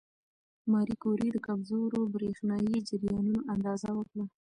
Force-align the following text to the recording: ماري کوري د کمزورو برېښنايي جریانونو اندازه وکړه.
ماري 0.71 0.95
کوري 1.03 1.27
د 1.31 1.37
کمزورو 1.47 1.99
برېښنايي 2.15 2.77
جریانونو 2.89 3.39
اندازه 3.53 3.89
وکړه. 3.95 4.25